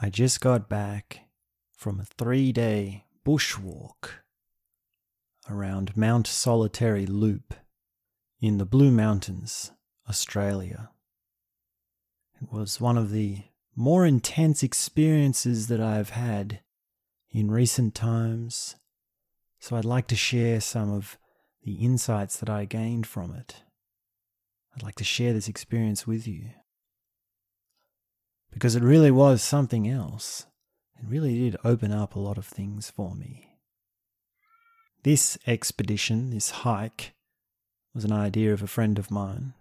[0.00, 1.22] I just got back
[1.72, 4.10] from a three day bushwalk
[5.50, 7.52] around Mount Solitary Loop
[8.40, 9.72] in the Blue Mountains,
[10.08, 10.90] Australia.
[12.40, 13.42] It was one of the
[13.74, 16.60] more intense experiences that I've had
[17.32, 18.76] in recent times,
[19.58, 21.18] so I'd like to share some of
[21.64, 23.64] the insights that I gained from it.
[24.76, 26.50] I'd like to share this experience with you
[28.58, 30.46] because it really was something else.
[30.98, 33.56] It really did open up a lot of things for me.
[35.04, 37.14] This expedition, this hike,
[37.94, 39.54] was an idea of a friend of mine,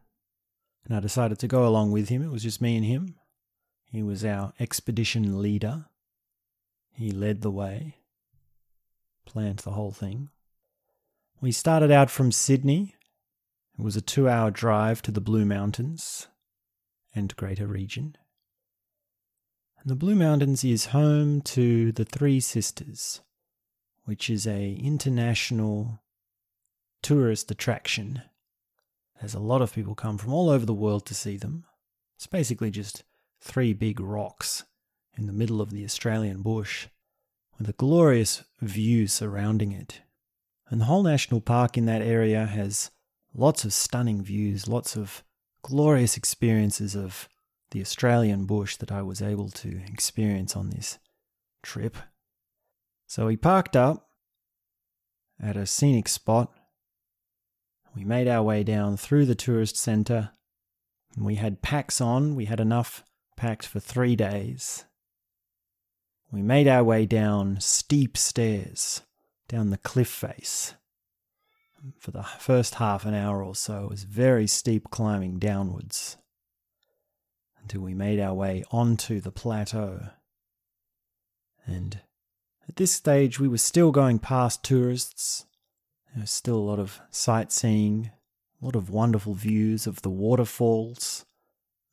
[0.83, 2.23] and I decided to go along with him.
[2.23, 3.13] It was just me and him.
[3.85, 5.85] He was our expedition leader.
[6.91, 7.97] He led the way,
[9.27, 10.29] planned the whole thing.
[11.39, 12.95] We started out from Sydney.
[13.77, 16.29] It was a two hour drive to the Blue Mountains
[17.13, 18.17] and greater region.
[19.87, 23.21] The Blue Mountains is home to the Three Sisters,
[24.03, 26.01] which is a international
[27.01, 28.21] tourist attraction.
[29.21, 31.63] There's a lot of people come from all over the world to see them.
[32.17, 33.05] It's basically just
[33.39, 34.65] three big rocks
[35.17, 36.87] in the middle of the Australian bush
[37.57, 40.01] with a glorious view surrounding it.
[40.69, 42.91] And the whole national park in that area has
[43.33, 45.23] lots of stunning views, lots of
[45.61, 47.29] glorious experiences of
[47.71, 50.99] the Australian bush that I was able to experience on this
[51.61, 51.97] trip.
[53.07, 54.09] So we parked up
[55.41, 56.51] at a scenic spot.
[57.95, 60.31] We made our way down through the tourist centre.
[61.17, 63.03] We had packs on, we had enough
[63.35, 64.85] packed for three days.
[66.31, 69.01] We made our way down steep stairs,
[69.47, 70.73] down the cliff face.
[71.99, 76.17] For the first half an hour or so, it was very steep climbing downwards
[77.67, 79.99] until we made our way onto the plateau.
[81.65, 81.99] And
[82.69, 85.45] at this stage, we were still going past tourists.
[86.13, 88.11] There was still a lot of sightseeing,
[88.61, 91.25] a lot of wonderful views of the waterfalls,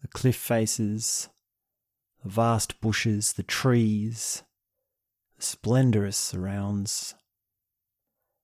[0.01, 1.29] the cliff faces,
[2.23, 4.45] the vast bushes, the trees,
[5.37, 7.17] the splendorous surrounds.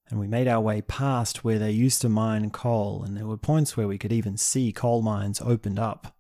[0.09, 3.37] And we made our way past where they used to mine coal, and there were
[3.37, 6.17] points where we could even see coal mines opened up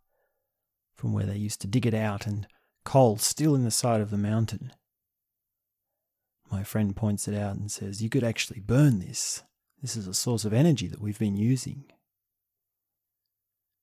[1.00, 2.46] from where they used to dig it out and
[2.84, 4.70] coal still in the side of the mountain.
[6.52, 9.42] My friend points it out and says, You could actually burn this.
[9.80, 11.84] This is a source of energy that we've been using.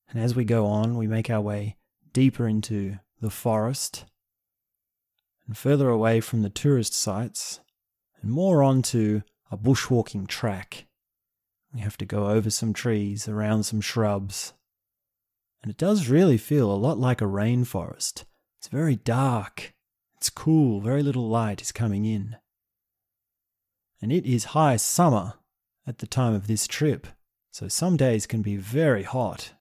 [0.08, 1.76] And as we go on, we make our way
[2.14, 4.06] deeper into the forest
[5.48, 7.62] and further away from the tourist sites
[8.22, 10.86] and more onto a bushwalking track.
[11.74, 14.54] We have to go over some trees, around some shrubs,
[15.68, 18.24] and it does really feel a lot like a rainforest.
[18.58, 19.74] It's very dark.
[20.16, 20.80] It's cool.
[20.80, 22.38] Very little light is coming in.
[24.02, 25.34] And it is high summer
[25.86, 27.06] at the time of this trip,
[27.52, 29.56] so some days can be very hot.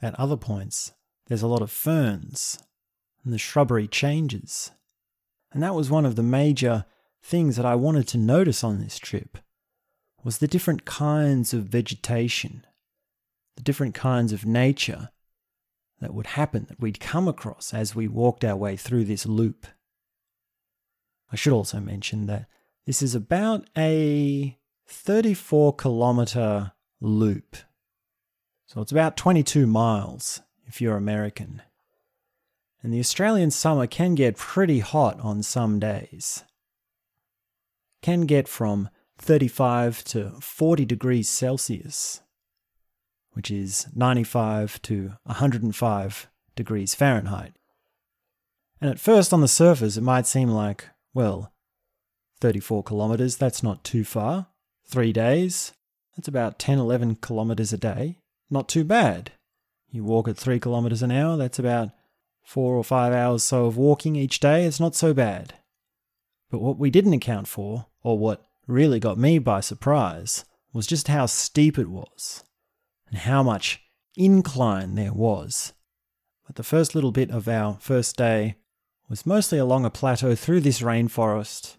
[0.00, 0.92] At other points,
[1.26, 2.62] there's a lot of ferns,
[3.24, 4.70] and the shrubbery changes.
[5.50, 6.84] And that was one of the major
[7.20, 9.38] things that I wanted to notice on this trip
[10.22, 12.64] was the different kinds of vegetation
[13.56, 15.10] the different kinds of nature
[16.00, 19.66] that would happen, that we'd come across as we walked our way through this loop.
[21.30, 22.46] I should also mention that
[22.86, 27.56] this is about a 34 kilometer loop.
[28.66, 31.62] So it's about 22 miles if you're American.
[32.82, 36.44] And the Australian summer can get pretty hot on some days.
[38.02, 38.88] Can get from
[39.18, 42.22] 35 to 40 degrees Celsius
[43.32, 47.54] which is 95 to 105 degrees Fahrenheit.
[48.80, 51.52] And at first, on the surface, it might seem like, well,
[52.40, 54.48] 34 kilometers, that's not too far.
[54.84, 55.72] Three days,
[56.16, 58.18] that's about 10, 11 kilometers a day.
[58.50, 59.32] Not too bad.
[59.90, 61.90] You walk at 3 kilometers an hour, that's about
[62.42, 64.66] four or five hours so of walking each day.
[64.66, 65.54] It's not so bad.
[66.50, 71.08] But what we didn't account for, or what really got me by surprise, was just
[71.08, 72.42] how steep it was
[73.12, 73.82] and how much
[74.16, 75.74] incline there was.
[76.46, 78.56] But the first little bit of our first day
[79.08, 81.76] was mostly along a plateau through this rainforest,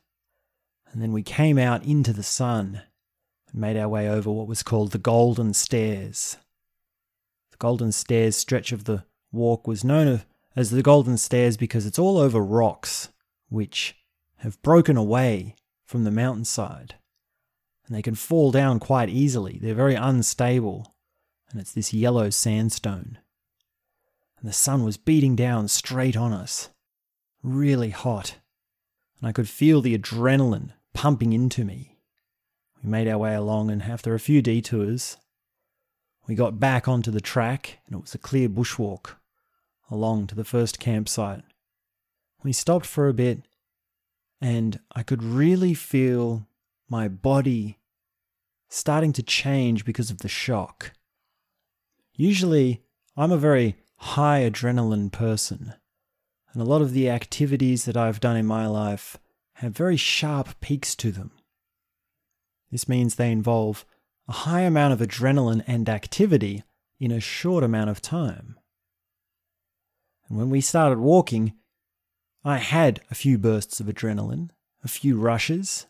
[0.92, 2.84] and then we came out into the sun
[3.52, 6.38] and made our way over what was called the Golden Stairs.
[7.50, 10.22] The Golden Stairs stretch of the walk was known
[10.56, 13.10] as the Golden Stairs because it's all over rocks
[13.50, 13.96] which
[14.38, 16.96] have broken away from the mountainside
[17.88, 19.58] and they can fall down quite easily.
[19.62, 20.93] They're very unstable
[21.54, 23.20] and it's this yellow sandstone.
[24.40, 26.70] And the sun was beating down straight on us.
[27.44, 28.38] really hot,
[29.20, 31.98] and I could feel the adrenaline pumping into me.
[32.82, 35.18] We made our way along, and after a few detours,
[36.28, 39.16] we got back onto the track, and it was a clear bushwalk
[39.92, 41.44] along to the first campsite.
[42.44, 43.42] We stopped for a bit,
[44.42, 46.48] and I could really feel
[46.90, 47.78] my body
[48.70, 50.94] starting to change because of the shock.
[52.16, 52.84] Usually,
[53.18, 55.74] I'm a very high adrenaline person,
[56.54, 59.18] and a lot of the activities that I've done in my life
[59.56, 61.32] have very sharp peaks to them.
[62.72, 63.86] This means they involve
[64.28, 66.64] a high amount of adrenaline and activity
[67.00, 68.60] in a short amount of time.
[70.28, 71.54] And when we started walking,
[72.44, 74.50] I had a few bursts of adrenaline,
[74.84, 75.88] a few rushes,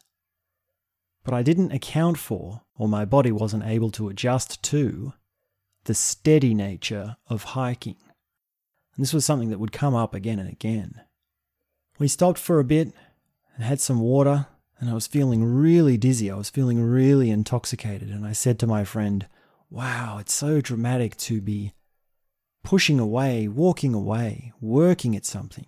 [1.24, 5.14] but I didn't account for, or my body wasn't able to adjust to,
[5.86, 7.98] the steady nature of hiking.
[8.96, 11.02] And this was something that would come up again and again.
[12.00, 12.94] We stopped for a bit
[13.56, 14.48] and had some water,
[14.80, 16.30] and I was feeling really dizzy.
[16.30, 18.10] I was feeling really intoxicated.
[18.10, 19.28] And I said to my friend,
[19.70, 21.74] Wow, it's so dramatic to be
[22.64, 25.66] pushing away, walking away, working at something,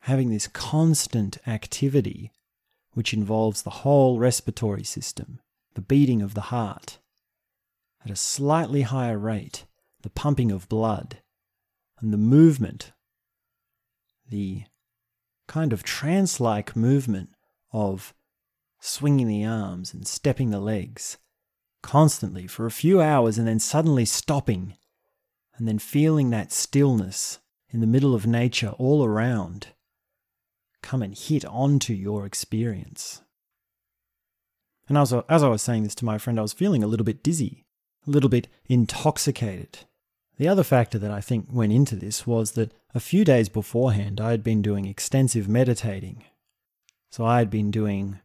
[0.00, 2.32] having this constant activity
[2.92, 5.40] which involves the whole respiratory system,
[5.74, 6.98] the beating of the heart,
[8.04, 9.64] at a slightly higher rate,
[10.02, 11.18] the pumping of blood,
[12.00, 12.92] and the movement,
[14.28, 14.64] the
[15.46, 17.30] kind of trance like movement
[17.72, 18.14] of
[18.80, 21.16] swinging the arms and stepping the legs
[21.82, 24.74] constantly for a few hours and then suddenly stopping
[25.56, 29.68] and then feeling that stillness in the middle of nature all around
[30.82, 33.22] come and hit onto your experience.
[34.88, 36.86] And as I, as I was saying this to my friend, I was feeling a
[36.86, 37.63] little bit dizzy,
[38.06, 39.80] a little bit intoxicated.
[40.36, 44.20] The other factor that I think went into this was that a few days beforehand,
[44.20, 46.24] I had been doing extensive meditating.
[47.10, 48.20] So I had been doing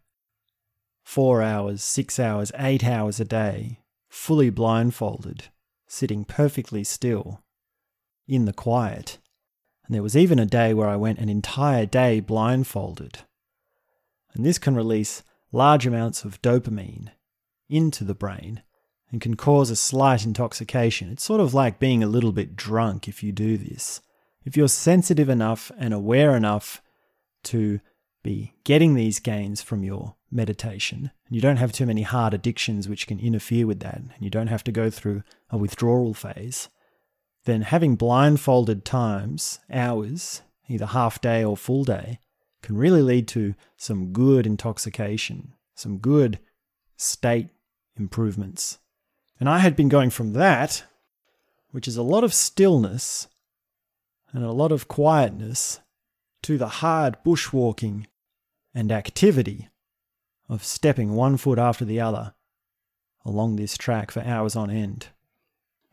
[1.03, 3.79] four hours, six hours, eight hours a day,
[4.09, 5.45] fully blindfolded,
[5.87, 7.43] sitting perfectly still,
[8.27, 9.19] in the quiet.
[9.85, 13.19] And there was even a day where I went an entire day blindfolded.
[14.33, 17.09] And this can release large amounts of dopamine
[17.69, 18.61] into the brain
[19.11, 21.11] and can cause a slight intoxication.
[21.11, 24.01] It's sort of like being a little bit drunk if you do this.
[24.45, 26.81] If you're sensitive enough and aware enough
[27.45, 27.79] to
[28.23, 32.88] be getting these gains from your meditation, and you don't have too many hard addictions
[32.88, 36.69] which can interfere with that, and you don't have to go through a withdrawal phase,
[37.45, 42.19] then having blindfolded times, hours, either half day or full day,
[42.61, 46.39] can really lead to some good intoxication, some good
[46.97, 47.50] state
[47.97, 48.79] improvements.
[49.39, 50.83] And I had been going from that,
[51.71, 53.27] which is a lot of stillness
[54.33, 55.80] and a lot of quietness,
[56.44, 58.06] to the hard bushwalking
[58.74, 59.69] and activity
[60.47, 62.33] of stepping one foot after the other
[63.25, 65.07] along this track for hours on end.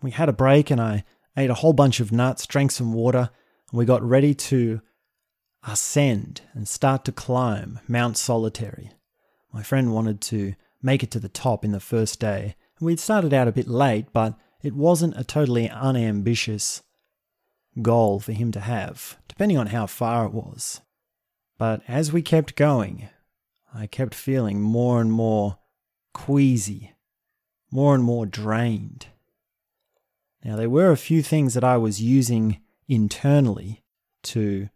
[0.03, 1.05] We had a break and I
[1.37, 3.31] ate a whole bunch of nuts, drank some water,
[3.71, 4.81] and we got ready to
[5.67, 8.93] ascend and start to climb Mount Solitary.
[9.53, 12.55] My friend wanted to make it to the top in the first day.
[12.81, 16.83] We'd started out a bit late, but it wasn't a totally unambitious
[17.81, 20.81] goal for him to have, depending on how far it was.
[21.59, 23.09] But as we kept going,
[23.73, 25.59] I kept feeling more and more
[26.13, 26.95] queasy,
[27.71, 29.07] more and more drained.
[30.45, 33.83] Now, there were a few things that I was using internally
[34.25, 34.69] to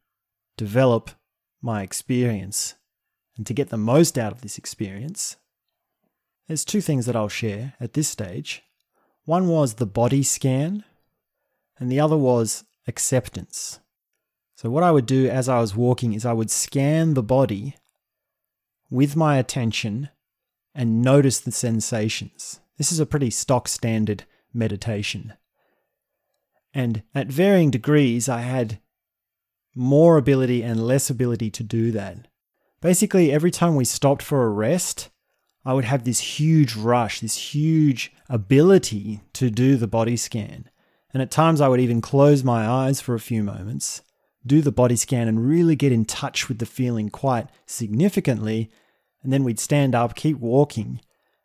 [0.56, 1.10] develop
[1.62, 2.74] my experience
[3.36, 5.36] and to get the most out of this experience.
[6.50, 8.64] There's two things that I'll share at this stage.
[9.24, 10.82] One was the body scan,
[11.78, 13.78] and the other was acceptance.
[14.56, 17.76] So, what I would do as I was walking is I would scan the body
[18.90, 20.08] with my attention
[20.74, 22.58] and notice the sensations.
[22.78, 25.34] This is a pretty stock standard meditation.
[26.74, 28.80] And at varying degrees, I had
[29.76, 32.26] more ability and less ability to do that.
[32.80, 35.10] Basically, every time we stopped for a rest,
[35.64, 40.70] I would have this huge rush, this huge ability to do the body scan.
[41.12, 44.02] And at times, I would even close my eyes for a few moments,
[44.46, 48.70] do the body scan, and really get in touch with the feeling quite significantly.
[49.22, 51.00] And then we'd stand up, keep walking,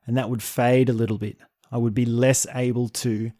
[0.06, 1.38] and that would fade a little bit.
[1.72, 3.32] I would be less able to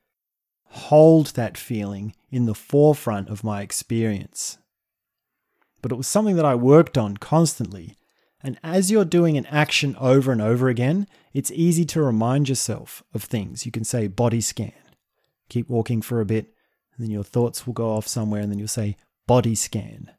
[0.66, 4.58] hold that feeling in the forefront of my experience.
[5.82, 7.96] But it was something that I worked on constantly.
[8.46, 13.02] And as you're doing an action over and over again, it's easy to remind yourself
[13.12, 13.66] of things.
[13.66, 14.72] You can say body scan,
[15.50, 16.54] keep walking for a bit,
[16.96, 20.12] and then your thoughts will go off somewhere, and then you'll say body scan.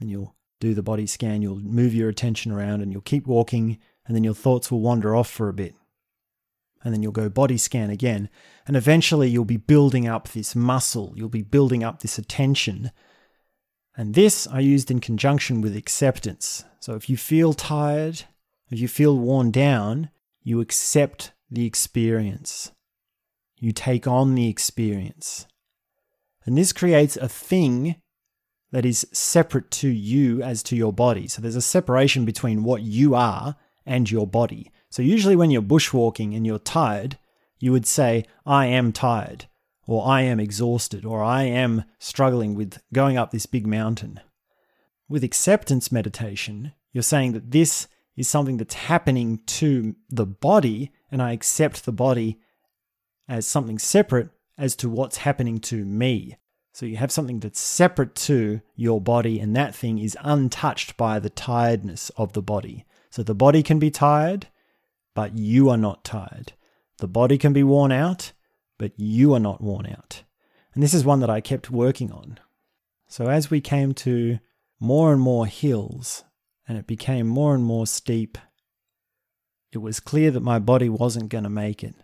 [0.00, 3.76] And you'll do the body scan, you'll move your attention around and you'll keep walking,
[4.06, 5.74] and then your thoughts will wander off for a bit.
[6.82, 8.30] And then you'll go body scan again.
[8.66, 12.90] And eventually you'll be building up this muscle, you'll be building up this attention.
[14.00, 16.64] And this I used in conjunction with acceptance.
[16.78, 18.22] So if you feel tired,
[18.70, 20.08] if you feel worn down,
[20.42, 22.72] you accept the experience.
[23.58, 25.46] You take on the experience.
[26.46, 27.96] And this creates a thing
[28.72, 31.28] that is separate to you as to your body.
[31.28, 34.72] So there's a separation between what you are and your body.
[34.88, 37.18] So usually when you're bushwalking and you're tired,
[37.58, 39.44] you would say, I am tired,
[39.86, 44.20] or I am exhausted, or I am struggling with going up this big mountain.
[45.08, 51.22] With acceptance meditation, you're saying that this is something that's happening to the body, and
[51.22, 52.38] I accept the body
[53.28, 56.36] as something separate as to what's happening to me.
[56.72, 61.18] So you have something that's separate to your body, and that thing is untouched by
[61.18, 62.84] the tiredness of the body.
[63.10, 64.46] So the body can be tired,
[65.14, 66.52] but you are not tired.
[66.98, 68.32] The body can be worn out,
[68.80, 70.22] but you are not worn out.
[70.72, 72.40] And this is one that I kept working on.
[73.08, 74.38] So as we came to
[74.80, 76.24] more and more hills,
[76.66, 78.38] and it became more and more steep,
[79.70, 81.94] it was clear that my body wasn't going to make it.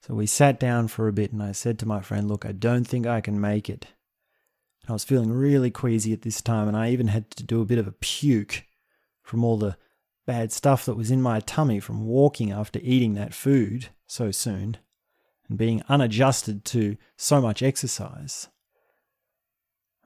[0.00, 2.52] So we sat down for a bit, and I said to my friend, Look, I
[2.52, 3.86] don't think I can make it.
[4.84, 7.60] And I was feeling really queasy at this time, and I even had to do
[7.60, 8.64] a bit of a puke
[9.22, 9.76] from all the
[10.26, 14.78] bad stuff that was in my tummy from walking after eating that food so soon
[15.48, 18.48] and being unadjusted to so much exercise.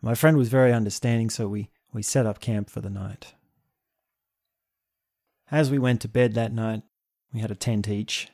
[0.02, 3.34] My friend was very understanding, so we, we set up camp for the night.
[5.50, 6.82] As we went to bed that night,
[7.32, 8.28] we had a tent each.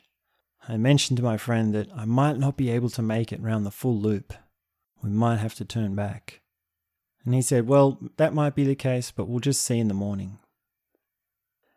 [0.67, 3.65] I mentioned to my friend that I might not be able to make it round
[3.65, 4.33] the full loop
[5.01, 6.41] we might have to turn back.
[7.25, 9.93] And he said, Well, that might be the case, but we'll just see in the
[9.93, 10.39] morning.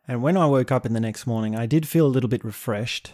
[0.06, 2.44] And when I woke up in the next morning, I did feel a little bit
[2.44, 3.12] refreshed.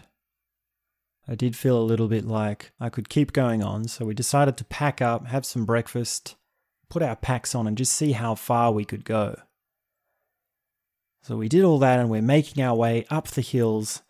[1.27, 4.57] I did feel a little bit like I could keep going on, so we decided
[4.57, 6.35] to pack up, have some breakfast,
[6.89, 9.37] put our packs on, and just see how far we could go.
[11.21, 14.03] So we did all that, and we're making our way up the hills,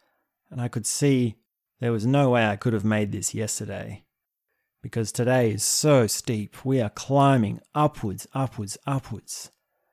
[0.52, 1.36] and I could see
[1.80, 4.04] there was no way I could have made this yesterday
[4.82, 6.64] because today is so steep.
[6.64, 9.52] We are climbing upwards, upwards, upwards.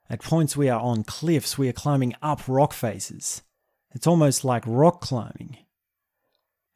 [0.08, 3.42] At points, we are on cliffs, we are climbing up rock faces.
[3.92, 5.56] It's almost like rock climbing.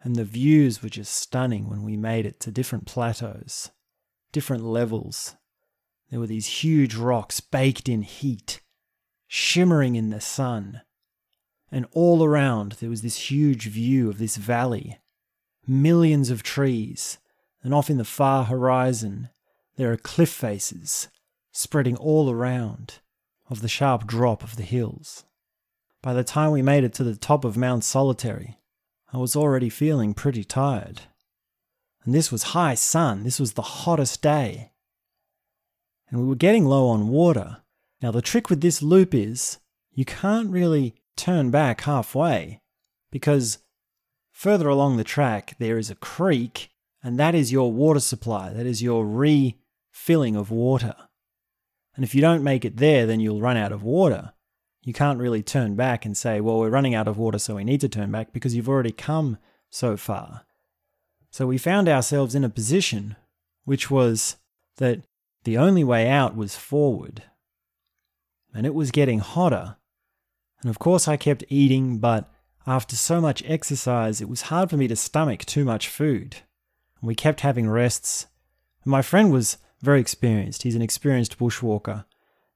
[0.02, 3.70] And the views were just stunning when we made it to different plateaus,
[4.32, 5.36] different levels.
[6.10, 8.60] There were these huge rocks baked in heat,
[9.26, 10.82] shimmering in the sun.
[11.70, 14.98] And all around, there was this huge view of this valley.
[15.66, 17.18] Millions of trees,
[17.62, 19.28] and off in the far horizon
[19.76, 21.08] there are cliff faces
[21.52, 23.00] spreading all around
[23.50, 25.24] of the sharp drop of the hills.
[26.02, 28.57] By the time we made it to the top of Mount Solitary,
[29.12, 31.02] I was already feeling pretty tired.
[32.04, 34.72] And this was high sun, this was the hottest day.
[36.10, 37.58] And we were getting low on water.
[38.00, 39.58] Now, the trick with this loop is
[39.92, 42.60] you can't really turn back halfway
[43.10, 43.58] because
[44.30, 46.70] further along the track there is a creek
[47.02, 48.52] and that is your water supply.
[48.52, 50.94] That is your refilling of water.
[51.94, 54.32] And if you don't make it there, then you'll run out of water.
[54.88, 57.62] You can't really turn back and say, well, we're running out of water, so we
[57.62, 59.36] need to turn back because you've already come
[59.68, 60.46] so far.
[61.30, 63.14] So we found ourselves in a position
[63.66, 64.36] which was
[64.78, 65.02] that
[65.44, 67.24] the only way out was forward.
[68.54, 69.76] And it was getting hotter.
[70.62, 72.32] And of course, I kept eating, but
[72.66, 76.36] after so much exercise, it was hard for me to stomach too much food.
[77.02, 78.26] We kept having rests.
[78.86, 80.62] My friend was very experienced.
[80.62, 82.06] He's an experienced bushwalker,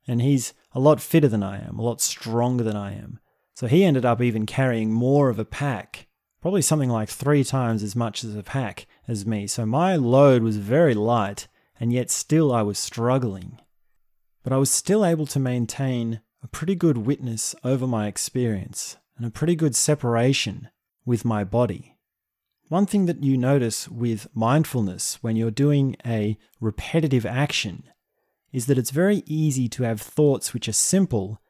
[0.08, 3.18] and he's a lot fitter than I am, a lot stronger than I am.
[3.54, 6.06] So he ended up even carrying more of a pack,
[6.40, 9.46] probably something like three times as much as a pack as me.
[9.46, 11.48] So my load was very light,
[11.78, 13.58] and yet still I was struggling.
[14.42, 19.26] But I was still able to maintain a pretty good witness over my experience and
[19.26, 20.68] a pretty good separation
[21.04, 21.96] with my body.
[22.68, 27.84] One thing that you notice with mindfulness when you're doing a repetitive action
[28.52, 31.40] is that it's very easy to have thoughts which are simple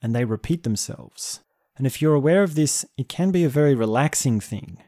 [0.00, 1.40] and they repeat themselves.
[1.76, 4.78] And if you're aware of this, it can be a very relaxing thing.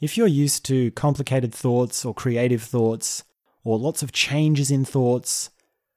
[0.00, 3.24] If you're used to complicated thoughts or creative thoughts
[3.64, 5.50] or lots of changes in thoughts,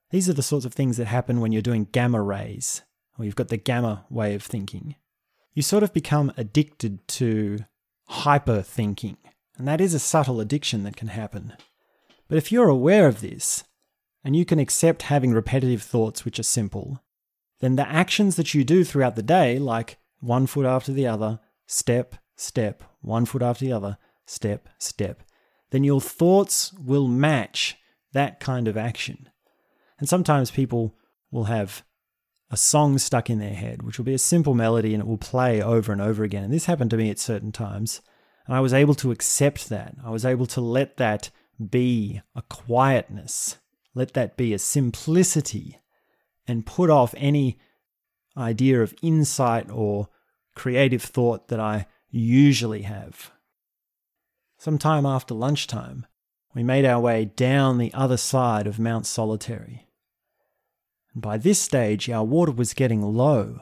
[0.10, 2.82] these are the sorts of things that happen when you're doing gamma rays
[3.18, 4.96] or you've got the gamma way of thinking.
[5.54, 7.60] You sort of become addicted to
[8.08, 9.18] hyper thinking.
[9.58, 11.54] And that is a subtle addiction that can happen.
[12.28, 13.64] But if you're aware of this,
[14.24, 17.02] and you can accept having repetitive thoughts which are simple,
[17.60, 21.40] then the actions that you do throughout the day, like one foot after the other,
[21.68, 25.24] step, step, one foot after the other, step, step,
[25.72, 27.78] then your thoughts will match
[28.14, 29.30] that kind of action.
[30.00, 30.96] And sometimes people
[31.32, 31.84] will have
[32.50, 35.18] a song stuck in their head, which will be a simple melody and it will
[35.18, 36.44] play over and over again.
[36.44, 38.02] And this happened to me at certain times.
[38.46, 39.96] And I was able to accept that.
[40.04, 41.30] I was able to let that
[41.70, 43.58] be a quietness,
[43.94, 45.80] let that be a simplicity,
[46.48, 47.60] and put off any
[48.38, 50.10] idea of insight or
[50.56, 53.32] creative thought that I usually have.
[54.58, 56.06] Some time after lunchtime,
[56.54, 59.88] we made our way down the other side of Mount Solitary.
[61.14, 63.62] And by this stage, our water was getting low,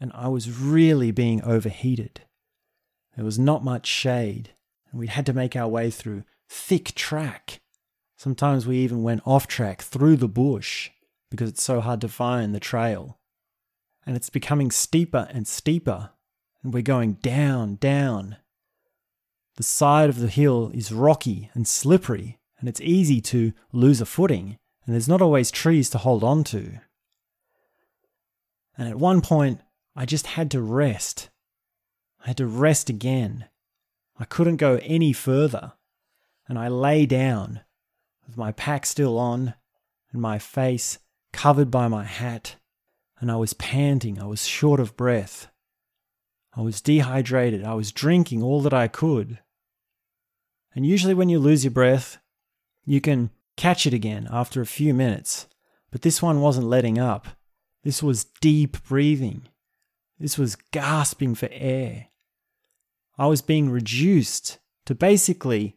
[0.00, 2.22] and I was really being overheated.
[3.16, 4.50] There was not much shade,
[4.90, 7.60] and we had to make our way through thick track.
[8.20, 10.90] Sometimes we even went off track through the bush
[11.30, 13.18] because it's so hard to find the trail.
[14.04, 16.10] And it's becoming steeper and steeper,
[16.62, 18.36] and we're going down, down.
[19.56, 24.04] The side of the hill is rocky and slippery, and it's easy to lose a
[24.04, 26.78] footing and there's not always trees to hold on to.
[28.76, 29.62] And at one point,
[29.96, 31.30] I just had to rest.
[32.22, 33.46] I had to rest again.
[34.18, 35.72] I couldn't go any further,
[36.46, 37.62] and I lay down
[38.30, 39.54] with my pack still on
[40.12, 41.00] and my face
[41.32, 42.54] covered by my hat,
[43.18, 45.48] and I was panting, I was short of breath.
[46.54, 49.40] I was dehydrated, I was drinking all that I could.
[50.76, 52.18] And usually, when you lose your breath,
[52.84, 55.48] you can catch it again after a few minutes.
[55.90, 57.26] But this one wasn't letting up.
[57.82, 59.48] This was deep breathing.
[60.20, 62.06] This was gasping for air.
[63.18, 65.76] I was being reduced to basically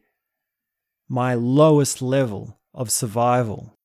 [1.14, 3.78] my lowest level of survival.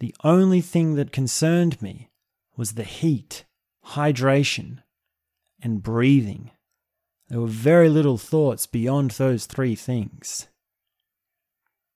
[0.00, 2.10] The only thing that concerned me
[2.58, 3.46] was the heat,
[3.86, 4.82] hydration,
[5.62, 6.50] and breathing.
[7.28, 10.48] There were very little thoughts beyond those three things.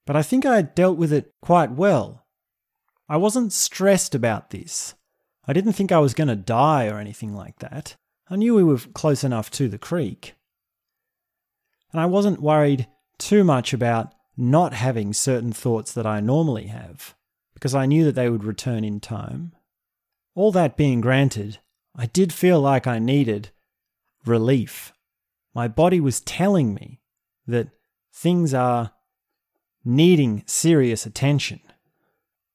[0.07, 2.25] But I think I dealt with it quite well.
[3.11, 4.95] I wasn't stressed about this.
[5.47, 7.97] I didn't think I was going to die or anything like that.
[8.31, 10.35] I knew we were close enough to the creek.
[11.93, 12.87] And I wasn't worried
[13.19, 17.15] too much about not having certain thoughts that I normally have,
[17.55, 19.53] because I knew that they would return in time.
[20.35, 21.59] All that being granted,
[21.95, 23.51] I did feel like I needed
[24.27, 24.93] relief.
[25.55, 27.01] My body was telling me
[27.47, 27.69] that
[28.13, 28.93] things are
[29.85, 31.61] needing serious attention.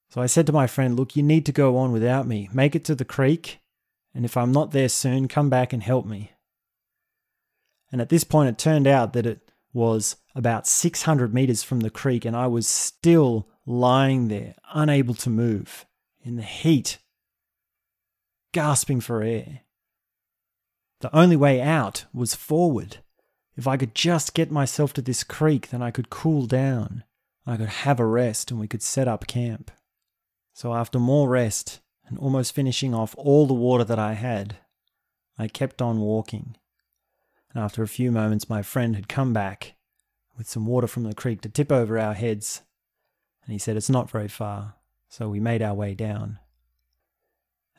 [0.10, 2.50] So I said to my friend, Look, you need to go on without me.
[2.54, 3.60] Make it to the creek,
[4.14, 6.32] and if I'm not there soon, come back and help me.
[7.92, 11.90] And at this point, it turned out that it was about 600 meters from the
[11.90, 15.86] creek, and I was still lying there, unable to move,
[16.22, 16.98] in the heat,
[18.54, 19.62] gasping for air.
[21.00, 22.98] The only way out was forward.
[23.58, 27.04] If I could just get myself to this creek, then I could cool down.
[27.46, 29.72] I could have a rest and we could set up camp.
[30.54, 34.58] So after more rest and almost finishing off all the water that I had,
[35.38, 36.56] I kept on walking.
[37.54, 39.76] And after a few moments, my friend had come back
[40.38, 42.62] with some water from the creek to tip over our heads.
[43.44, 44.76] And he said, It's not very far.
[45.10, 46.40] So we made our way down.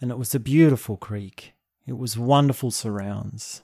[0.01, 1.55] And it was a beautiful creek.
[1.87, 3.63] It was wonderful surrounds.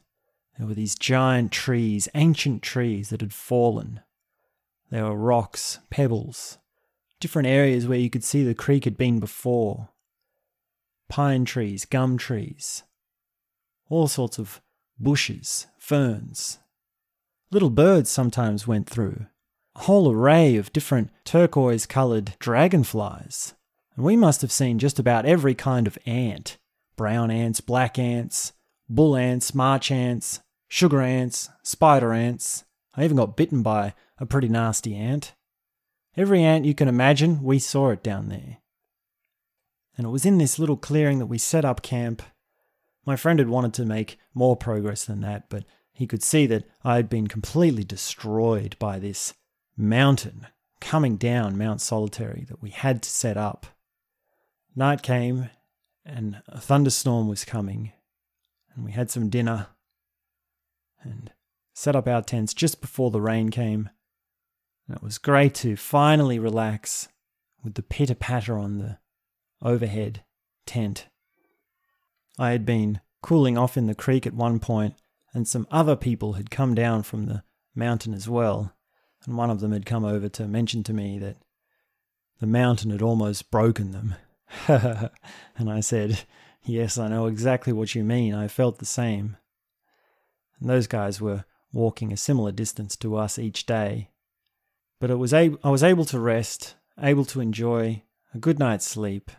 [0.57, 4.01] There were these giant trees, ancient trees that had fallen
[4.91, 6.59] there were rocks, pebbles,
[7.21, 9.91] different areas where you could see the creek had been before.
[11.09, 12.85] Pine trees, gum trees,
[13.89, 14.61] all sorts of
[14.99, 16.59] bushes, ferns.
[17.51, 19.25] Little birds sometimes went through.
[19.75, 23.55] A whole array of different turquoise coloured dragonflies.
[23.97, 26.59] And we must have seen just about every kind of ant
[26.95, 28.53] brown ants, black ants,
[28.87, 32.65] bull ants, march ants, sugar ants, spider ants.
[32.95, 35.33] I even got bitten by a pretty nasty ant.
[36.19, 38.59] Every ant you can imagine, we saw it down there.
[39.97, 42.21] And it was in this little clearing that we set up camp.
[43.07, 45.65] My friend had wanted to make more progress than that, but
[45.99, 49.35] he could see that I had been completely destroyed by this
[49.77, 50.47] mountain
[50.81, 53.67] coming down Mount Solitary that we had to set up.
[54.77, 55.51] Night came,
[56.07, 57.95] and a thunderstorm was coming,
[58.73, 59.67] and we had some dinner
[61.03, 61.33] and
[61.75, 63.91] set up our tents just before the rain came.
[64.87, 67.09] And it was great to finally relax
[67.65, 68.99] with the pitter patter on the
[69.61, 70.23] overhead
[70.65, 71.09] tent.
[72.39, 74.95] I had been cooling off in the creek at one point,
[75.35, 77.43] and some other people had come down from the
[77.75, 78.73] mountain as well.
[79.27, 81.37] And one of them had come over to mention to me that
[82.41, 84.15] the mountain had almost broken them.
[84.69, 86.25] and I said,
[86.65, 88.35] Yes, I know exactly what you mean.
[88.35, 89.37] I felt the same.
[90.61, 94.11] And those guys were walking a similar distance to us each day.
[95.01, 98.03] But it was a- I was able to rest, able to enjoy
[98.35, 99.31] a good night's sleep.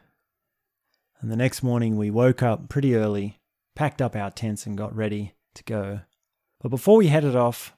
[1.21, 3.39] And the next morning we woke up pretty early,
[3.75, 6.01] packed up our tents, and got ready to go.
[6.61, 7.75] But before we headed off,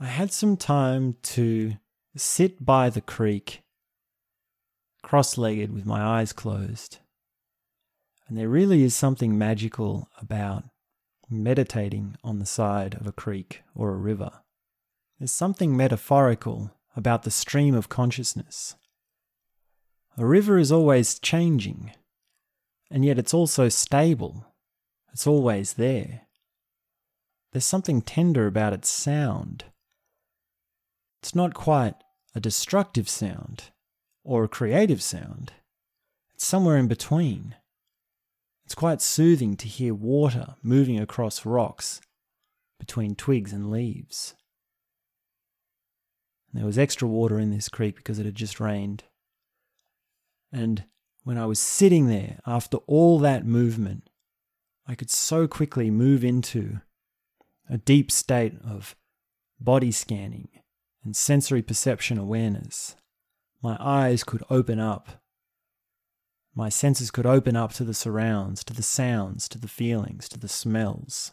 [0.00, 1.74] I had some time to
[2.16, 3.62] sit by the creek,
[5.02, 6.98] cross legged with my eyes closed.
[8.26, 10.64] And there really is something magical about
[11.28, 14.30] meditating on the side of a creek or a river.
[15.18, 18.76] There's something metaphorical about the stream of consciousness.
[20.18, 21.92] A river is always changing,
[22.90, 24.46] and yet it's also stable.
[25.12, 26.22] It's always there.
[27.52, 29.64] There's something tender about its sound.
[31.22, 31.94] It's not quite
[32.34, 33.64] a destructive sound
[34.24, 35.52] or a creative sound.
[36.34, 37.56] It's somewhere in between.
[38.64, 42.00] It's quite soothing to hear water moving across rocks
[42.78, 44.34] between twigs and leaves.
[46.54, 49.04] There was extra water in this creek because it had just rained.
[50.50, 50.84] And
[51.24, 54.08] when I was sitting there after all that movement,
[54.86, 56.80] I could so quickly move into
[57.72, 58.94] a deep state of
[59.58, 60.48] body scanning
[61.02, 62.96] and sensory perception awareness.
[63.62, 65.22] My eyes could open up.
[66.54, 70.38] My senses could open up to the surrounds, to the sounds, to the feelings, to
[70.38, 71.32] the smells.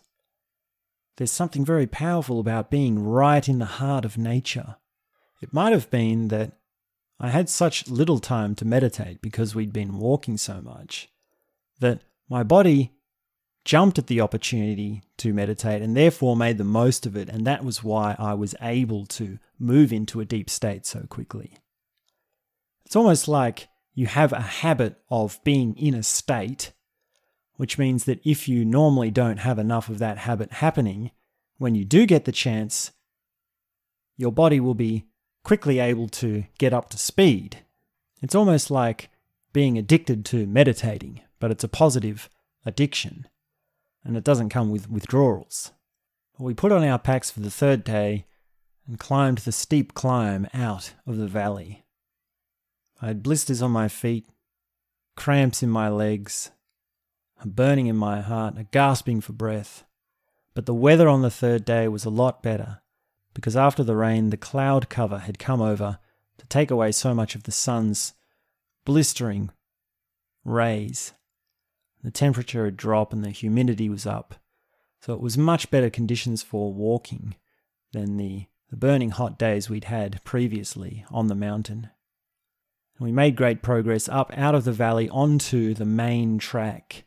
[1.17, 4.78] There's something very powerful about being right in the heart of nature.
[5.41, 6.54] It might have been that
[7.19, 11.10] I had such little time to meditate because we'd been walking so much
[11.82, 11.99] that
[12.30, 12.93] my body
[13.65, 17.30] jumped at the opportunity to meditate and therefore made the most of it.
[17.30, 21.58] And that was why I was able to move into a deep state so quickly.
[22.86, 26.72] It's almost like you have a habit of being in a state,
[27.58, 31.12] which means that if you normally don't have enough of that habit happening,
[31.58, 32.91] when you do get the chance,
[34.17, 35.06] your body will be
[35.43, 37.60] quickly able to get up to speed.
[38.22, 39.10] It's almost like
[39.54, 42.30] being addicted to meditating, but it's a positive
[42.65, 43.28] addiction,
[44.10, 45.72] and it doesn't come with withdrawals.
[46.39, 48.26] We put on our packs for the third day
[48.88, 51.86] and climbed the steep climb out of the valley.
[53.00, 54.26] I had blisters on my feet,
[55.15, 56.50] cramps in my legs,
[57.39, 59.84] a burning in my heart, a gasping for breath.
[60.56, 62.82] But the weather on the third day was a lot better,
[63.36, 66.00] because after the rain, the cloud cover had come over
[66.39, 68.15] to take away so much of the sun's
[68.86, 69.52] blistering
[70.43, 71.13] rays.
[72.04, 74.36] The temperature had dropped and the humidity was up,
[75.02, 77.36] so it was much better conditions for walking
[77.92, 81.90] than the, the burning hot days we'd had previously on the mountain.
[82.98, 87.06] And we made great progress up out of the valley onto the main track.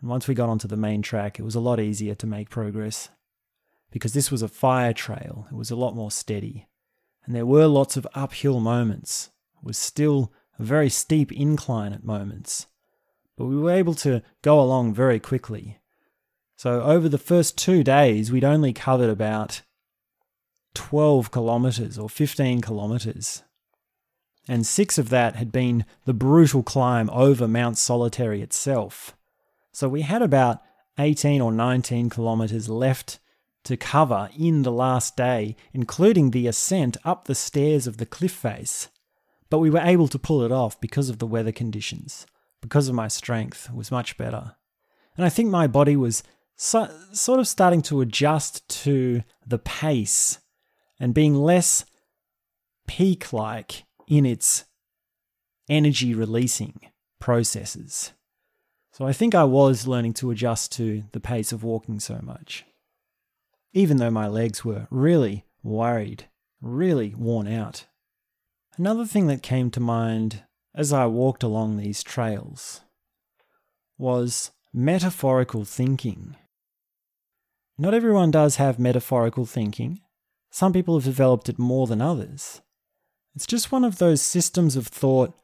[0.00, 2.48] And once we got onto the main track, it was a lot easier to make
[2.50, 3.10] progress
[3.90, 5.46] because this was a fire trail.
[5.50, 6.68] It was a lot more steady.
[7.24, 9.30] And there were lots of uphill moments.
[9.60, 12.66] It was still a very steep incline at moments.
[13.40, 15.78] But we were able to go along very quickly.
[16.56, 19.62] So over the first two days, we'd only covered about
[20.74, 23.42] 12 kilometers or 15 kilometers.
[24.46, 29.16] And six of that had been the brutal climb over Mount Solitary itself.
[29.72, 30.60] So we had about
[30.98, 33.20] 18 or 19 kilometers left
[33.64, 38.32] to cover in the last day, including the ascent up the stairs of the cliff
[38.32, 38.88] face.
[39.48, 42.26] But we were able to pull it off because of the weather conditions,
[42.60, 44.56] because of my strength was much better.
[45.16, 46.22] And I think my body was
[46.56, 50.38] so, sort of starting to adjust to the pace
[50.98, 51.84] and being less
[52.86, 54.64] peak like in its
[55.68, 56.80] energy releasing
[57.18, 58.12] processes.
[58.92, 62.64] So I think I was learning to adjust to the pace of walking so much
[63.72, 66.28] even though my legs were really worried,
[66.60, 67.86] really worn out.
[68.76, 72.80] Another thing that came to mind as I walked along these trails
[73.98, 76.36] was metaphorical thinking.
[77.76, 80.00] Not everyone does have metaphorical thinking.
[80.50, 82.60] Some people have developed it more than others.
[83.34, 85.34] It's just one of those systems of thought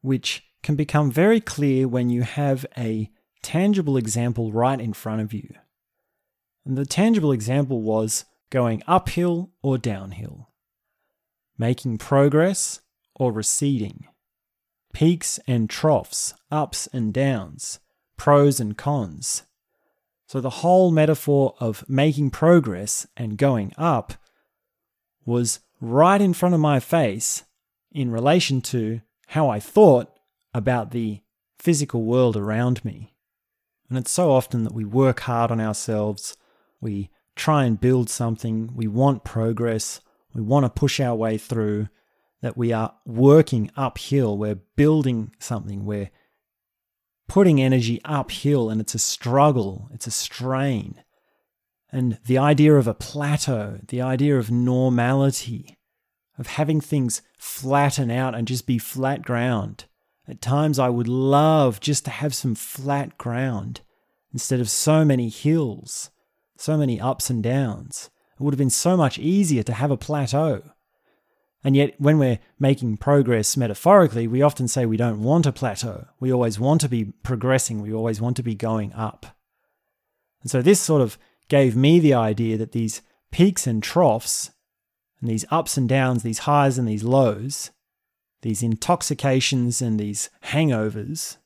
[0.00, 3.10] which can become very clear when you have a
[3.42, 5.48] tangible example right in front of you.
[6.64, 10.50] And the tangible example was going uphill or downhill,
[11.58, 12.80] making progress
[13.14, 14.06] or receding,
[14.92, 17.80] peaks and troughs, ups and downs,
[18.16, 19.42] pros and cons.
[20.26, 24.14] So the whole metaphor of making progress and going up
[25.24, 27.44] was right in front of my face
[27.92, 30.10] in relation to how I thought
[30.54, 31.20] about the
[31.58, 33.14] physical world around me.
[33.88, 36.36] And it's so often that we work hard on ourselves,
[36.80, 40.00] we try and build something, we want progress,
[40.34, 41.88] we want to push our way through,
[42.42, 46.10] that we are working uphill, we're building something, we're
[47.28, 51.02] putting energy uphill, and it's a struggle, it's a strain.
[51.90, 55.76] And the idea of a plateau, the idea of normality,
[56.38, 59.86] of having things flatten out and just be flat ground.
[60.28, 63.80] At times, I would love just to have some flat ground
[64.32, 66.10] instead of so many hills,
[66.58, 68.10] so many ups and downs.
[68.38, 70.62] It would have been so much easier to have a plateau.
[71.66, 76.06] And yet, when we're making progress metaphorically, we often say we don't want a plateau.
[76.20, 79.26] We always want to be progressing, we always want to be going up.
[80.42, 83.02] And so, this sort of gave me the idea that these
[83.32, 84.52] peaks and troughs,
[85.20, 87.72] and these ups and downs, these highs and these lows,
[88.42, 91.38] these intoxications and these hangovers,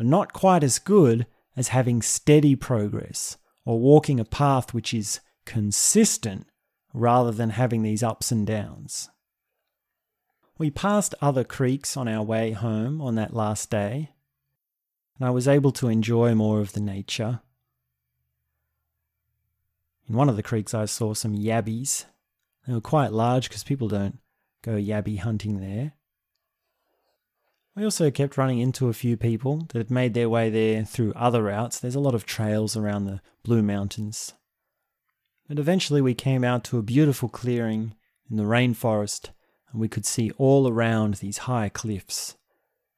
[0.00, 5.20] are not quite as good as having steady progress or walking a path which is
[5.44, 6.48] consistent
[6.92, 9.08] rather than having these ups and downs.
[10.58, 14.10] We passed other creeks on our way home on that last day,
[15.16, 17.40] and I was able to enjoy more of the nature.
[20.08, 22.06] In one of the creeks, I saw some yabbies.
[22.66, 24.18] They were quite large because people don't
[24.62, 25.92] go yabby hunting there.
[27.76, 31.12] We also kept running into a few people that had made their way there through
[31.14, 31.78] other routes.
[31.78, 34.34] There's a lot of trails around the Blue Mountains.
[35.48, 37.94] And eventually we came out to a beautiful clearing
[38.28, 39.30] in the rainforest
[39.72, 42.36] and we could see all around these high cliffs.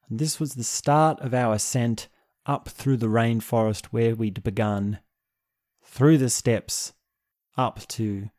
[0.09, 2.07] And this was the start of our ascent
[2.45, 4.99] up through the rainforest where we'd begun,
[5.83, 6.93] through the steps
[7.57, 8.29] up to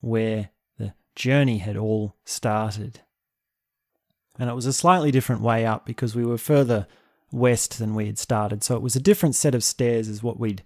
[0.00, 3.00] where the journey had all started.
[4.38, 6.86] And it was a slightly different way up because we were further
[7.32, 8.64] west than we had started.
[8.64, 10.62] So it was a different set of stairs as what we'd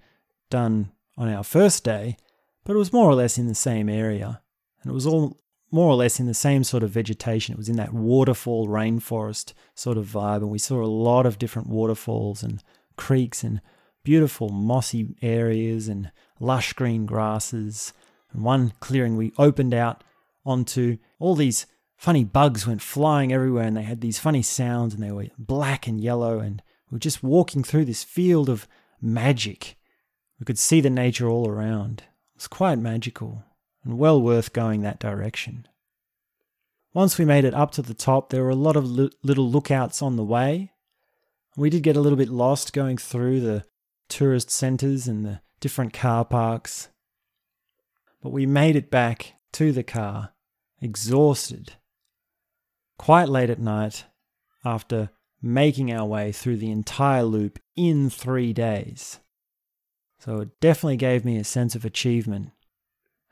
[0.51, 2.17] done on our first day,
[2.65, 4.41] but it was more or less in the same area.
[4.83, 5.39] And it was all
[5.75, 7.53] more or less in the same sort of vegetation.
[7.53, 11.37] It was in that waterfall rainforest sort of vibe, and we saw a lot of
[11.37, 12.63] different waterfalls and
[12.97, 13.61] creeks and
[14.05, 17.93] beautiful mossy areas and lush green grasses.
[18.33, 20.05] And one clearing we opened out
[20.47, 25.03] onto all these funny bugs went flying everywhere and they had these funny sounds and
[25.03, 28.69] they were black and yellow and we were just walking through this field of
[29.01, 29.77] magic.
[30.39, 32.05] We could see the nature all around.
[32.35, 33.43] It was quite magical
[33.85, 35.69] and well worth going that direction.
[36.93, 39.51] Once we made it up to the top, there were a lot of li- little
[39.51, 40.73] lookouts on the way.
[41.57, 43.65] We did get a little bit lost going through the
[44.09, 46.89] tourist centres and the different car parks.
[48.23, 50.33] But we made it back to the car,
[50.81, 51.75] exhausted,
[52.99, 54.05] quite late at night
[54.65, 55.11] after
[55.43, 59.21] making our way through the entire loop in three days.
[60.21, 62.53] So it definitely gave me a sense of achievement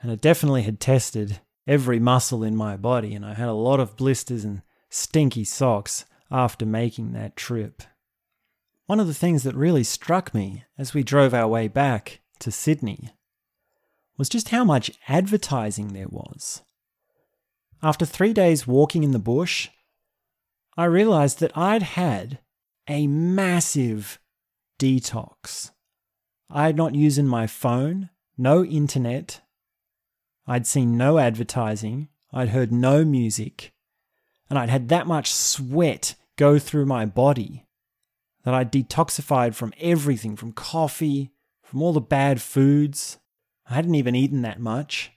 [0.03, 3.81] and it definitely had tested every muscle in my body, and I had a lot
[3.81, 7.83] of blisters and stinky socks after making that trip.
[8.87, 12.51] One of the things that really struck me as we drove our way back to
[12.51, 13.11] Sydney
[14.19, 16.63] was just how much advertising there was.
[17.83, 19.69] After three days walking in the bush,
[20.77, 22.41] I realized that I'd had
[22.89, 24.19] a massive
[24.79, 25.71] detox.
[26.51, 29.41] I had not used my phone, no internet,
[30.47, 33.73] I'd seen no advertising, I'd heard no music,
[34.51, 37.67] and I'd had that much sweat go through my body
[38.45, 41.31] that I'd detoxified from everything from coffee,
[41.63, 43.19] from all the bad foods.
[43.69, 45.13] I hadn't even eaten that much.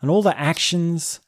[0.00, 1.20] And all the actions,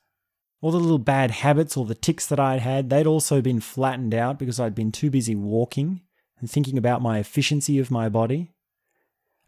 [0.62, 4.14] all the little bad habits, all the ticks that I'd had, they'd also been flattened
[4.14, 6.00] out because I'd been too busy walking
[6.40, 8.50] and thinking about my efficiency of my body.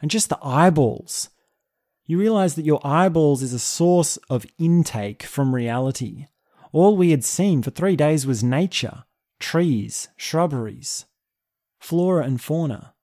[0.03, 1.31] And just the eyeballs
[2.07, 6.27] you realize that your eyeballs is a source of intake from reality.
[6.73, 9.05] All we had seen for three days was nature,
[9.41, 11.07] trees, shrubberies,
[11.79, 12.95] flora and fauna.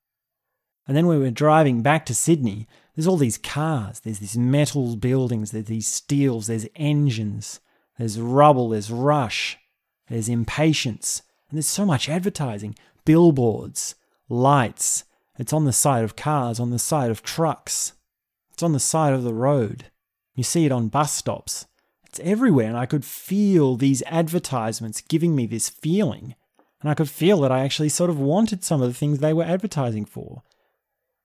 [0.88, 2.68] And then we were driving back to Sydney.
[2.96, 7.60] There's all these cars, there's these metal buildings, there's these steels, there's engines,
[7.98, 9.58] there's rubble, there's rush,
[10.10, 13.96] there's impatience, and there's so much advertising billboards,
[14.28, 15.06] lights.
[15.38, 17.94] It's on the side of cars, on the side of trucks.
[18.62, 19.86] It's on the side of the road.
[20.36, 21.66] You see it on bus stops.
[22.06, 26.36] It's everywhere, and I could feel these advertisements giving me this feeling.
[26.80, 29.34] And I could feel that I actually sort of wanted some of the things they
[29.34, 30.44] were advertising for.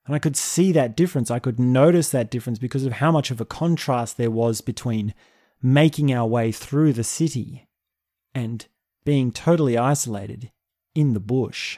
[0.07, 1.31] And I could see that difference.
[1.31, 5.13] I could notice that difference because of how much of a contrast there was between
[5.63, 7.69] making our way through the city
[8.35, 8.65] and
[9.05, 10.51] being totally isolated
[10.95, 11.77] in the bush.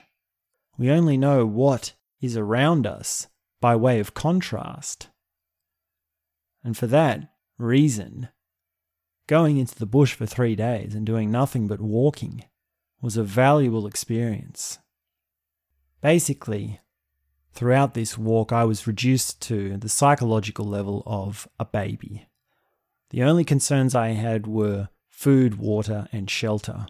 [0.79, 3.27] We only know what is around us
[3.61, 5.09] by way of contrast.
[6.65, 8.29] And for that reason,
[9.27, 12.45] going into the bush for three days and doing nothing but walking
[13.01, 14.79] was a valuable experience.
[16.01, 16.81] Basically,
[17.53, 22.29] throughout this walk, I was reduced to the psychological level of a baby.
[23.11, 26.87] The only concerns I had were food, water, and shelter.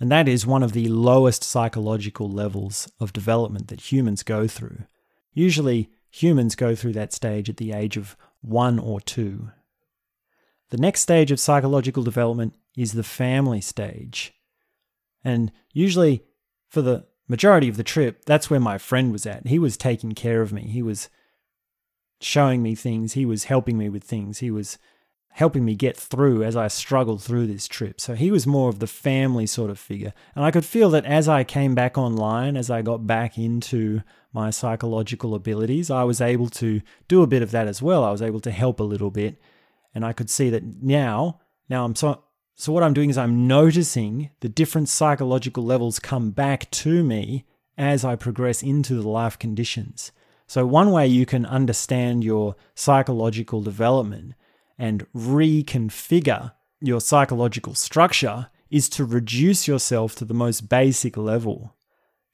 [0.00, 4.84] And that is one of the lowest psychological levels of development that humans go through.
[5.32, 9.50] Usually, humans go through that stage at the age of one or two.
[10.70, 14.34] The next stage of psychological development is the family stage.
[15.24, 16.24] And usually,
[16.68, 19.46] for the majority of the trip, that's where my friend was at.
[19.46, 20.62] He was taking care of me.
[20.62, 21.08] He was
[22.20, 23.14] showing me things.
[23.14, 24.38] He was helping me with things.
[24.38, 24.78] He was
[25.30, 28.00] helping me get through as I struggled through this trip.
[28.00, 30.12] So he was more of the family sort of figure.
[30.34, 34.02] And I could feel that as I came back online, as I got back into
[34.32, 38.02] my psychological abilities, I was able to do a bit of that as well.
[38.02, 39.40] I was able to help a little bit.
[39.94, 42.22] And I could see that now, now I'm so
[42.60, 47.44] so what I'm doing is I'm noticing the different psychological levels come back to me
[47.76, 50.10] as I progress into the life conditions.
[50.48, 54.34] So one way you can understand your psychological development
[54.78, 61.74] and reconfigure your psychological structure is to reduce yourself to the most basic level.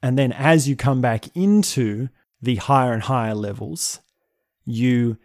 [0.02, 2.08] And then as you come back into
[2.42, 4.00] the higher and higher levels,
[4.64, 5.16] you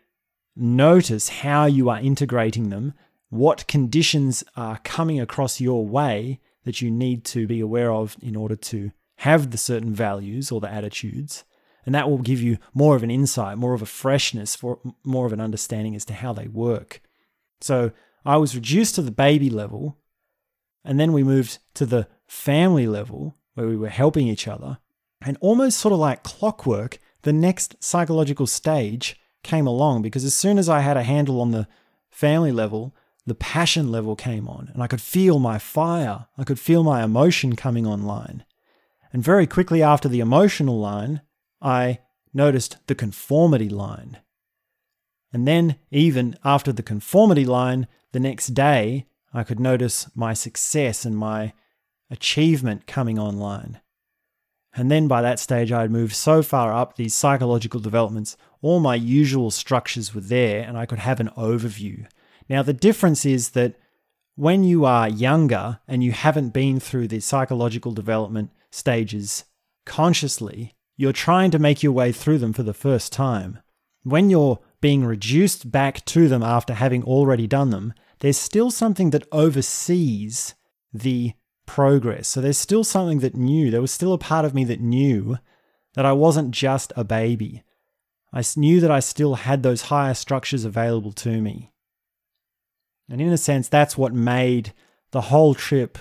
[0.56, 2.94] notice how you are integrating them,
[3.30, 8.36] what conditions are coming across your way that you need to be aware of in
[8.36, 11.44] order to have the certain values or the attitudes.
[11.86, 15.26] And that will give you more of an insight, more of a freshness, for more
[15.26, 17.02] of an understanding as to how they work.
[17.62, 17.92] So
[18.26, 19.98] I was reduced to the baby level,
[20.84, 24.78] and then we moved to the family level where we were helping each other.
[25.22, 30.58] And almost sort of like clockwork, the next psychological stage came along because as soon
[30.58, 31.68] as I had a handle on the
[32.10, 32.96] family level,
[33.26, 36.28] the passion level came on, and I could feel my fire.
[36.38, 38.44] I could feel my emotion coming online.
[39.12, 41.22] And very quickly after the emotional line,
[41.62, 42.00] I
[42.34, 44.18] noticed the conformity line.
[45.32, 51.06] And then, even after the conformity line, the next day, I could notice my success
[51.06, 51.54] and my
[52.10, 53.80] achievement coming online.
[54.74, 58.80] And then by that stage, I had moved so far up these psychological developments, all
[58.80, 62.08] my usual structures were there, and I could have an overview.
[62.48, 63.76] Now, the difference is that
[64.36, 69.44] when you are younger and you haven't been through the psychological development stages
[69.86, 73.60] consciously, you're trying to make your way through them for the first time.
[74.04, 79.10] When you're being reduced back to them after having already done them, there's still something
[79.12, 80.56] that oversees
[80.94, 81.34] the
[81.66, 82.28] progress.
[82.28, 83.72] So there's still something that knew.
[83.72, 85.38] There was still a part of me that knew
[85.94, 87.64] that I wasn't just a baby.
[88.32, 91.72] I knew that I still had those higher structures available to me.
[93.10, 94.74] And in a sense, that's what made
[95.12, 95.98] the whole trip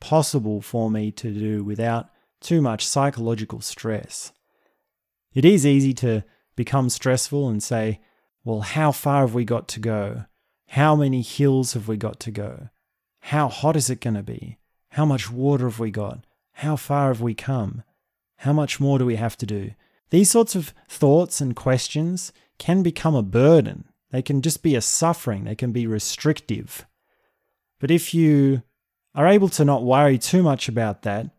[0.00, 2.08] possible for me to do without
[2.40, 4.32] too much psychological stress.
[5.34, 6.24] It is easy to
[6.56, 8.00] become stressful and say,
[8.44, 10.24] well, how far have we got to go?
[10.68, 12.68] How many hills have we got to go?
[13.20, 14.58] How hot is it going to be?
[14.90, 16.24] How much water have we got?
[16.54, 17.82] How far have we come?
[18.38, 19.72] How much more do we have to do?
[20.10, 23.84] These sorts of thoughts and questions can become a burden.
[24.10, 26.86] They can just be a suffering, they can be restrictive.
[27.80, 28.62] But if you
[29.14, 31.30] are able to not worry too much about that,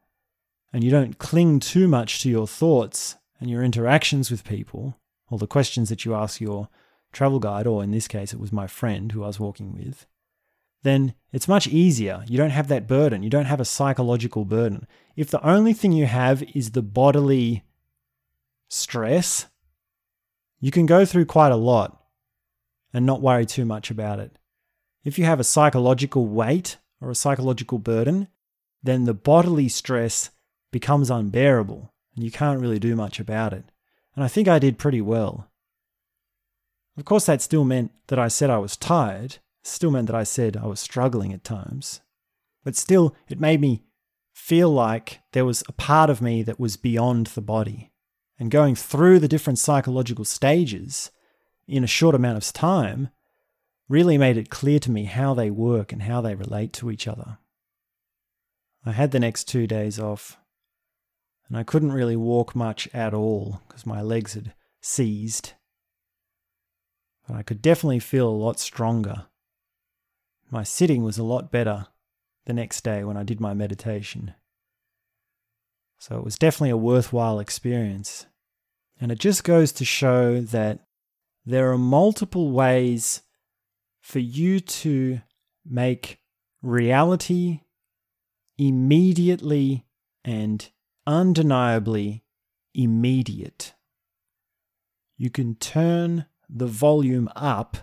[0.72, 4.98] and you don't cling too much to your thoughts and your interactions with people,
[5.30, 6.70] or the questions that you ask your
[7.14, 10.06] travel guide, or in this case, it was my friend who I was walking with,
[10.84, 12.24] then it's much easier.
[12.28, 13.24] You don't have that burden.
[13.24, 14.86] You don't have a psychological burden.
[15.16, 17.64] If the only thing you have is the bodily
[18.70, 19.48] stress,
[20.60, 22.02] you can go through quite a lot
[22.94, 24.38] and not worry too much about it.
[25.04, 28.28] If you have a psychological weight or a psychological burden,
[28.82, 30.30] then the bodily stress
[30.72, 33.66] becomes unbearable and you can't really do much about it.
[34.16, 35.50] And I think I did pretty well.
[36.98, 40.24] Of course, that still meant that I said I was tired, still meant that I
[40.24, 42.02] said I was struggling at times.
[42.64, 43.84] But still, it made me
[44.34, 47.92] feel like there was a part of me that was beyond the body.
[48.40, 51.12] And going through the different psychological stages
[51.68, 53.10] in a short amount of time
[53.88, 57.08] really made it clear to me how they work and how they relate to each
[57.08, 57.38] other.
[58.86, 60.38] I had the next two days off,
[61.48, 65.54] and I couldn't really walk much at all because my legs had seized
[67.28, 69.26] but I could definitely feel a lot stronger.
[70.50, 71.88] My sitting was a lot better
[72.46, 74.34] the next day when I did my meditation.
[75.98, 78.26] So it was definitely a worthwhile experience.
[79.00, 80.80] And it just goes to show that
[81.46, 83.22] there are multiple ways
[84.02, 85.22] for you to
[85.66, 86.20] make
[86.62, 87.62] reality
[88.58, 89.86] immediately
[90.24, 90.70] and
[91.08, 92.24] undeniably
[92.74, 93.74] immediate.
[95.18, 96.26] You can turn
[96.56, 97.78] the volume up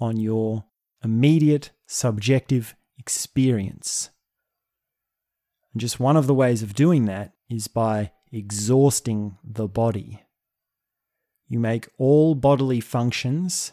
[0.00, 0.64] on your
[1.04, 4.10] immediate subjective experience.
[5.72, 10.22] And just one of the ways of doing that is by exhausting the body.
[11.48, 13.72] You make all bodily functions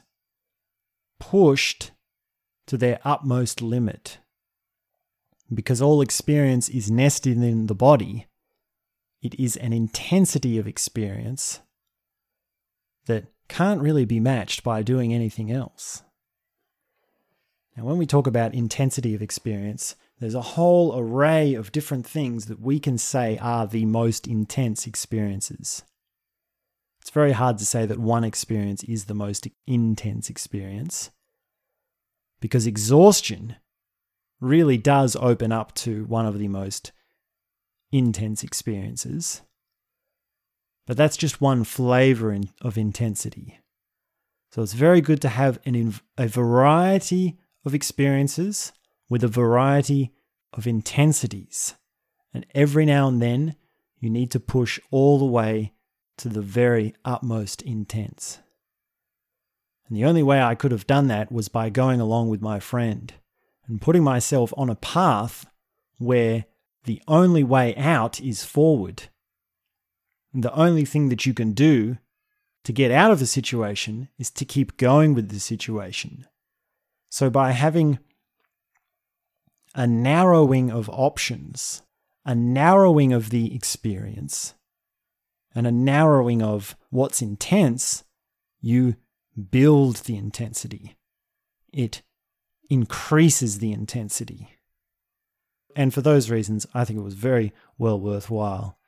[1.20, 1.92] pushed
[2.68, 4.20] to their utmost limit.
[5.52, 8.28] Because all experience is nested in the body,
[9.22, 11.62] it is an intensity of experience
[13.06, 16.04] that can't really be matched by doing anything else.
[17.76, 22.46] Now, when we talk about intensity of experience, there's a whole array of different things
[22.46, 25.84] that we can say are the most intense experiences.
[27.02, 31.10] It's very hard to say that one experience is the most intense experience
[32.40, 33.56] because exhaustion
[34.40, 36.92] really does open up to one of the most
[37.92, 39.42] intense experiences.
[40.90, 43.60] But that's just one flavor in, of intensity.
[44.52, 48.74] So it's very good to have an, a variety of experiences
[49.08, 50.12] with a variety
[50.52, 51.76] of intensities.
[52.34, 53.56] And every now and then,
[54.00, 55.74] you need to push all the way
[56.18, 58.40] to the very utmost intense.
[59.88, 62.60] And the only way I could have done that was by going along with my
[62.60, 63.14] friend
[63.68, 65.46] and putting myself on a path
[66.00, 66.46] where
[66.86, 69.04] the only way out is forward.
[70.34, 71.98] And the only thing that you can do
[72.64, 76.28] to get out of the situation is to keep going with the situation.
[77.10, 78.00] So, by having
[79.74, 81.82] a narrowing of options,
[82.26, 84.54] a narrowing of the experience,
[85.56, 88.04] and a narrowing of what's intense,
[88.62, 88.96] you
[89.52, 90.98] build the intensity.
[91.72, 92.02] It
[92.70, 94.50] increases the intensity.
[95.76, 98.79] And for those reasons, I think it was very well worthwhile.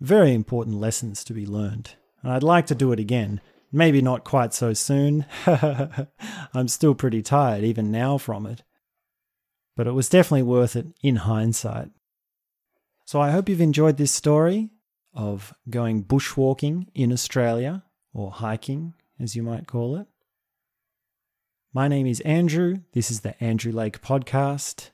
[0.00, 1.94] Very important lessons to be learned.
[2.22, 3.40] And I'd like to do it again.
[3.70, 5.26] Maybe not quite so soon.
[5.46, 8.62] I'm still pretty tired even now from it.
[9.76, 11.90] But it was definitely worth it in hindsight.
[13.04, 14.70] So I hope you've enjoyed this story
[15.12, 20.06] of going bushwalking in Australia, or hiking as you might call it.
[21.72, 22.78] My name is Andrew.
[22.92, 24.90] This is the Andrew Lake Podcast.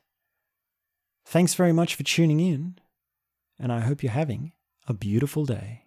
[1.27, 2.77] Thanks very much for tuning in,
[3.59, 4.53] and I hope you're having
[4.91, 5.84] a beautiful day.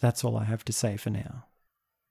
[0.00, 1.46] That's all I have to say for now.